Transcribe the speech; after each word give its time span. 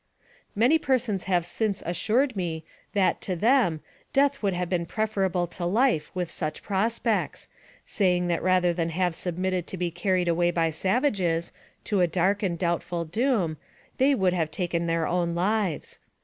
Many 0.55 0.79
persons 0.79 1.25
have 1.25 1.45
since 1.45 1.83
assured 1.85 2.35
me 2.35 2.63
that, 2.93 3.21
to 3.21 3.35
them, 3.35 3.81
death 4.13 4.41
would 4.41 4.55
have 4.55 4.67
been 4.67 4.87
preferable 4.87 5.45
to 5.51 5.65
life 5.67 6.09
with 6.15 6.31
such 6.31 6.63
prospects, 6.63 7.47
saying 7.85 8.25
that 8.27 8.41
rather 8.41 8.73
than 8.73 8.89
have 8.89 9.13
submitted 9.13 9.67
to 9.67 9.77
be 9.77 9.91
carried 9.91 10.27
away 10.27 10.49
by 10.49 10.71
savages, 10.71 11.51
to 11.83 12.01
a 12.01 12.07
dark 12.07 12.41
and 12.41 12.57
doubtful 12.57 13.05
doom, 13.05 13.57
they 13.99 14.15
would 14.15 14.33
have 14.33 14.49
taken 14.49 14.87
their 14.87 15.05
own 15.05 15.35
lives. 15.35 15.99